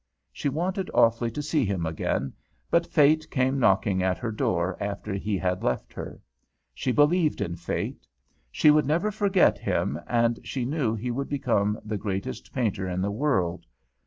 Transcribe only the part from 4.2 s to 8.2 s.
door after he had left her. She believed in Fate.